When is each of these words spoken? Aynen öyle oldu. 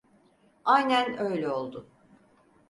Aynen 0.65 1.17
öyle 1.19 1.49
oldu. 1.49 1.87